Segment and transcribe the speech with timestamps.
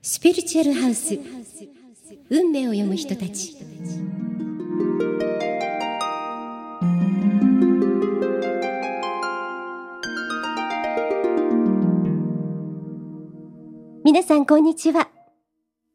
[0.00, 1.18] スピリチュアルハウス
[2.30, 3.56] 運命を読む人たち。
[14.04, 15.08] 皆さんこんにちは。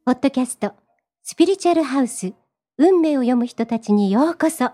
[0.04, 0.74] ポッドキャスト
[1.22, 2.34] スピリチュアルハウス
[2.76, 4.70] 運命を読む人たちにようこそ。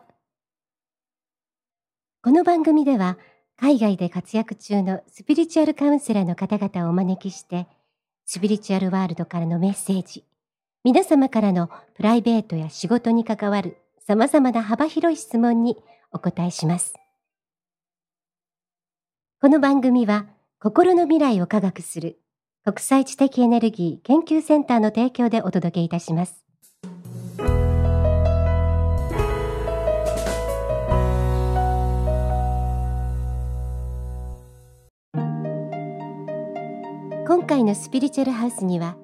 [2.22, 3.16] この番組では
[3.56, 7.68] 海外で活躍中のスピリチュアルカウンセラーの方々をお招きして
[8.32, 10.22] スピリチュアルワールドからのメッセージ、
[10.84, 15.76] 皆様からのプライベートや仕事に関わる様々な幅広い質問に
[16.12, 16.94] お答えします。
[19.40, 20.26] この番組は
[20.60, 22.20] 心の未来を科学する
[22.62, 26.44] 国際知的エネルギー研究センターの提供でお届けいたします。
[37.30, 38.96] 今回のスピリチュアルハウスには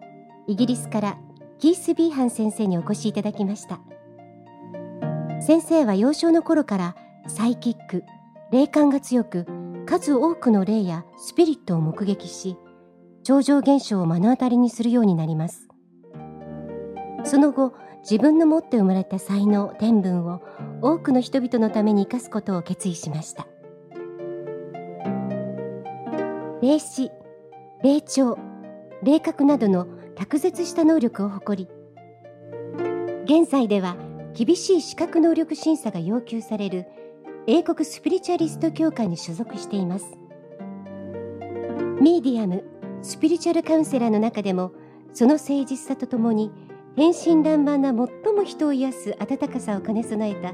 [0.48, 1.19] イギリスから
[1.61, 3.79] キース・ビーハン先生にお越しいただきました。
[5.41, 6.96] 先生は幼少の頃から
[7.29, 8.02] サイキック
[8.51, 9.46] 霊感が強く
[9.87, 12.57] 数多くの霊やスピリットを目撃し
[13.23, 15.68] 超常現象を目の当たりにするようになります。
[17.23, 20.43] その後自分の持って生まれた才能天分を
[20.83, 23.46] 多くの人々のために生かすことを決意しました。
[26.61, 27.13] 霊視
[27.82, 28.38] 霊長
[29.02, 31.71] 霊覚などの卓絶した能力を誇り
[33.24, 33.96] 現在では
[34.33, 36.87] 厳しい資格能力審査が要求される
[37.46, 40.07] 英国スピリチュアリスト協会に所属しています。
[42.01, 42.65] ミーディアム
[43.02, 44.73] スピリチュアルカウンセラーの中でも
[45.13, 46.51] その誠実さとともに
[46.96, 50.52] 天真爛漫な最も人を癒す温かさを兼ね備えた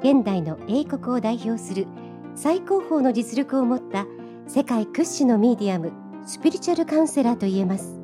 [0.00, 1.86] 現代の英国を代表する
[2.34, 4.06] 最高峰の実力を持った
[4.46, 8.00] 世界屈指のミーディアムスピリチュアルカウンセラーと言えます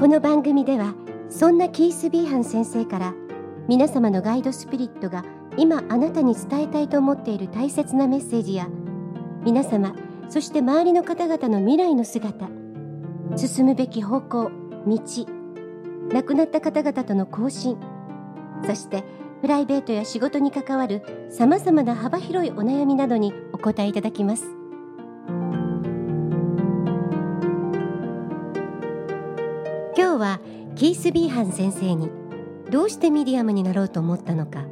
[0.00, 0.94] この番組では
[1.30, 3.14] そんなキース・ビーハン先生から
[3.68, 5.24] 皆様のガイドスピリットが
[5.56, 8.68] 今あなたに伝えたいと思っている大切なメッセージや
[9.44, 9.94] 皆様
[10.28, 12.48] そして周りの方々の未来の姿
[13.36, 14.50] 進むべき方向
[14.84, 14.98] 道
[16.12, 17.78] 亡くなった方々との交信
[18.66, 19.04] そして
[19.42, 24.61] プライベートや仕事に関わるさまざまな幅広いお悩みなどにお答えいただきます。
[29.94, 30.40] 今日は
[30.74, 32.10] キース・ビーハン先生に
[32.70, 34.64] どうしてミディアムになろうと思ったのか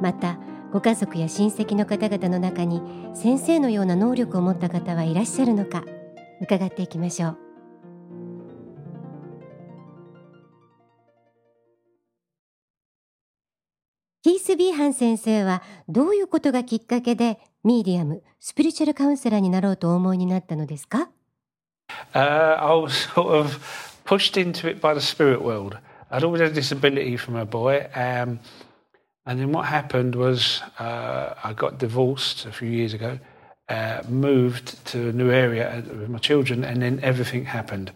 [0.00, 0.38] また
[0.72, 2.80] ご家族や親戚の方々の中に
[3.14, 5.84] 先生のような能力を持った方はいらっしゃるのか
[6.40, 7.38] 伺っていきましょう。
[14.22, 21.10] キース・ビーハン先生はどういうことがきっかけでミディアムスピリチュアルカウンセラーになろうとお思いになったのですか、
[22.14, 25.78] uh, I was sort of pushed into it by the spirit world.
[26.10, 27.86] I'd always had a disability from a boy.
[27.94, 28.40] Um,
[29.24, 33.20] and then what happened was uh, I got divorced a few years ago,
[33.68, 37.92] uh, moved to a new area with my children, and then everything happened.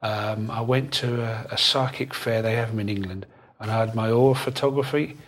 [0.00, 3.26] Um, I went to a, a, psychic fair, they have them in England,
[3.60, 5.18] and I had my aura photography,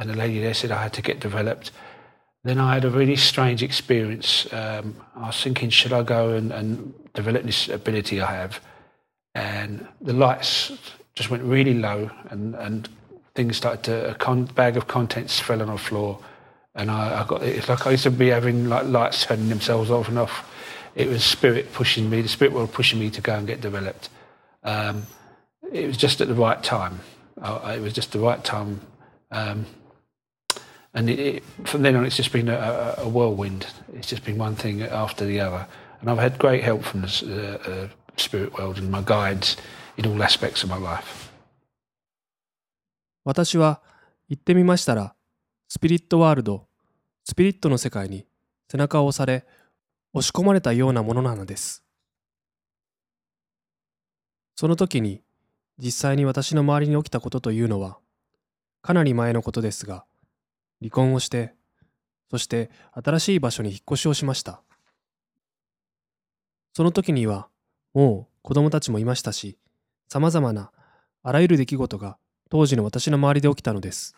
[0.00, 1.70] and the lady there said I had to get developed.
[2.42, 4.52] Then I had a really strange experience.
[4.52, 8.60] Um, I was thinking, should I go and, and develop this ability I have?
[9.34, 10.72] And the lights
[11.14, 12.88] just went really low, and, and
[13.34, 16.18] things started to a con- bag of contents fell on the floor,
[16.74, 19.90] and I, I got it's like I used to be having like lights turning themselves
[19.90, 20.50] off and off.
[20.94, 24.08] It was spirit pushing me, the spirit world pushing me to go and get developed.
[24.62, 25.06] Um,
[25.72, 27.00] it was just at the right time.
[27.40, 28.80] I, it was just the right time.
[29.30, 29.66] Um,
[30.94, 33.66] and it, it, from then on, it's just been a, a, whirlwind.
[33.94, 35.66] It's just been one thing after the other.
[36.00, 39.58] And I've had great help from the, uh, uh, spirit world and my guides
[39.96, 41.30] in all aspects of my life.
[43.24, 43.80] 私は
[44.28, 45.14] 行ってみましたら、
[45.68, 46.66] スピリットワールド、
[47.24, 48.26] スピリットの世界に
[48.70, 49.46] 背中を押され、
[50.12, 51.82] 押し込まれたようなものなのです。
[54.56, 55.22] その時に
[55.78, 57.98] 実際に私の周りに起きたことというのは、
[58.82, 60.04] かなり前のことですが、
[60.80, 61.54] 離婚をして、
[62.30, 64.62] そして新しい場所に引っ越しをしました。
[66.74, 67.48] その時には、
[67.94, 69.56] もう子供たちもいましたし、
[70.08, 70.70] 様々な
[71.22, 72.18] あらゆる出来事が
[72.50, 74.14] 当時の私の周りで起きたのです。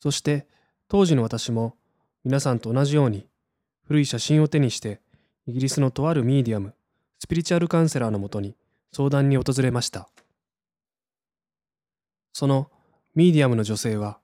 [0.00, 0.48] そして
[0.88, 1.76] 当時の私も
[2.24, 3.26] 皆さんと同じように
[3.84, 5.00] 古い写真を手にして
[5.46, 6.74] イギリスのとあるミディアム、
[7.18, 8.56] スピリチュアルカウンセラーのもとに
[8.92, 10.08] 相談に訪れました。
[12.32, 12.70] その
[13.14, 14.18] ミディアムの女性は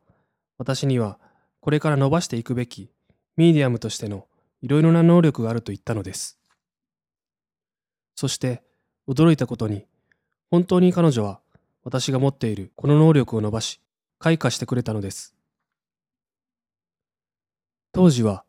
[0.58, 1.18] 私には
[1.60, 2.90] これから伸ばしていくべき
[3.36, 4.26] ミディアムとしての
[4.62, 6.38] いろいろな能力があると言ったのです。
[8.16, 8.62] そして
[9.08, 9.86] 驚いたことに
[10.50, 11.40] 本当に彼女は
[11.84, 13.80] 私が持っているこの能力を伸ばし
[14.18, 15.36] 開花してくれたのです。
[17.92, 18.44] 当時は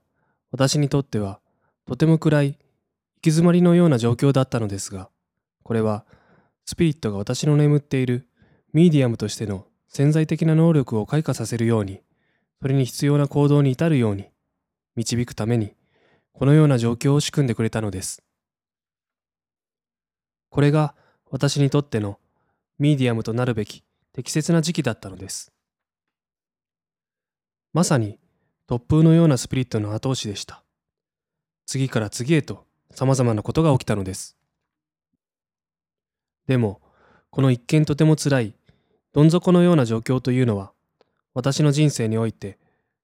[0.52, 1.40] 私にとっては
[1.86, 2.58] とても暗い行
[3.22, 5.10] き詰まりのような状況だったのですが、
[5.64, 6.06] これは
[6.66, 8.28] スピリットが私の眠っている
[8.74, 12.02] ミディアムとしての潜在的な能力を開花させるように、
[12.62, 14.26] それに必要な行動に至るように
[14.96, 15.74] 導くために、
[16.34, 18.22] このような状況を仕組んでくれたのです。
[20.58, 20.96] これが
[21.30, 22.18] 私にとっての
[22.80, 25.52] ミディアムとなるべき適切な時期だったのです。
[27.74, 28.18] まさに
[28.68, 30.64] 突風のようなスピリットの後押しでした。
[31.68, 34.36] 次から次へと様々なことが起きたのです。
[36.48, 36.82] でも、
[37.30, 38.56] この一見とても辛い、
[39.14, 40.74] どん底のような状況というのは、
[41.36, 42.58] 私の人生において、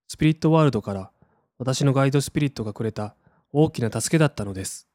[0.07, 1.11] スピリットワールドから
[1.59, 3.15] 私のガイドスピリットがくれた
[3.51, 4.87] 大きな助けだったのです。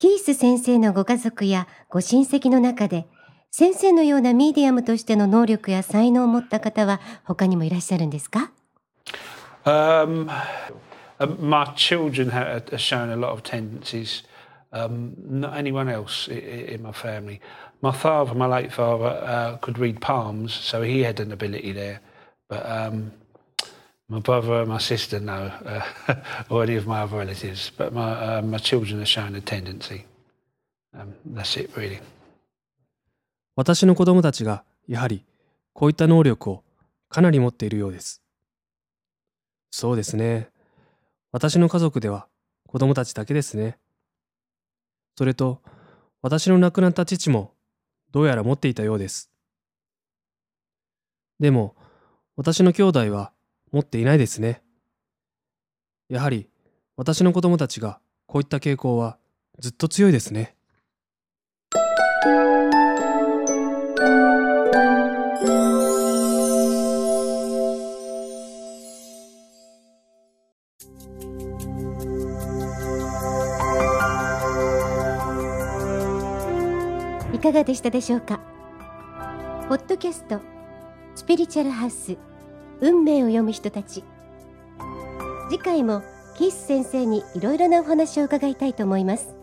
[0.00, 3.06] キース先生のご家族やご親戚の中で、
[3.50, 8.50] 先生のようなミディアムとしての能力や才能を持った方は他にもいらっしゃるんですか
[9.66, 10.30] Um,
[11.38, 14.24] my children have shown a lot of tendencies.
[14.72, 17.42] Um, not anyone else in my family.
[17.82, 22.00] My father, my late father, uh, could read palms, so he had an ability there.
[22.48, 23.12] But um,
[24.10, 25.82] my brother my sister, no, uh,
[26.50, 27.70] or any of my other relatives.
[27.76, 30.04] But my uh, my children have shown a tendency.
[30.92, 32.00] Um, that's it, really.
[33.56, 35.24] 私の子供たちがやはり
[35.72, 36.64] こういった能力を
[37.08, 38.22] かなり持っているようです。
[39.70, 40.48] そうですね。
[41.32, 42.26] 私の家族では
[42.66, 43.78] 子供たちだけですね。
[45.16, 45.60] それと、
[46.22, 47.52] 私の亡くなった父も
[48.10, 49.30] どうやら持っていたようです。
[51.38, 51.76] でも、
[52.36, 53.32] 私の兄弟は
[53.72, 54.62] 持っていないですね。
[56.08, 56.48] やはり、
[56.96, 59.16] 私の子供たちがこういった傾向は
[59.58, 60.54] ずっと強いですね。
[77.32, 78.38] いかがでしたでしょうか？
[79.68, 80.40] ポッドキャスト
[81.14, 82.18] スピリチュアルハウス
[82.80, 84.04] 運命を読む人たち。
[85.50, 86.02] 次回も
[86.36, 89.34] キース先生にいろいろなお話を伺いたいと思います。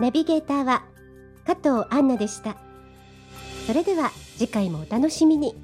[0.00, 0.84] ナビゲーターは
[1.46, 2.56] 加藤杏奈でした。
[3.66, 5.54] それでは次回もお楽しみに。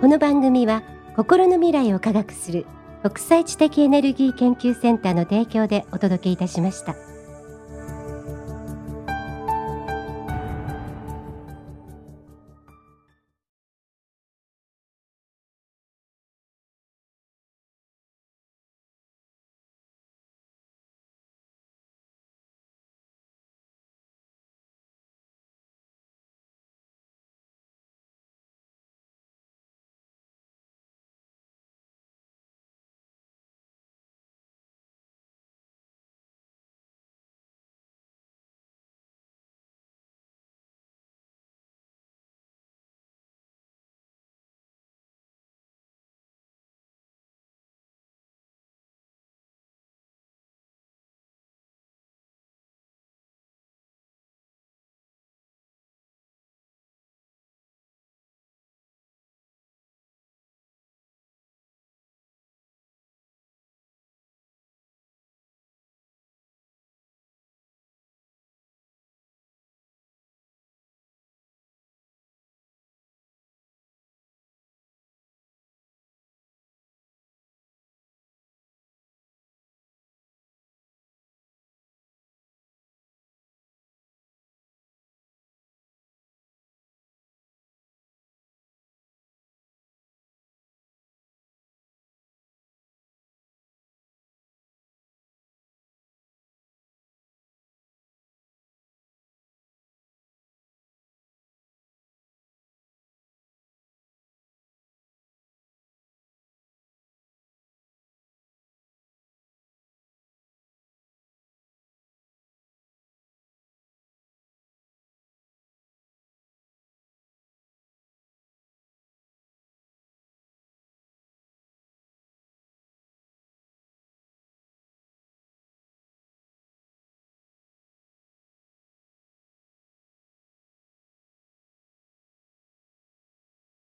[0.00, 0.82] この番組は
[1.16, 2.66] 心の未来を科学する
[3.02, 7.07] 国際知的エネルギー研究センターの提供でお届けいたしました。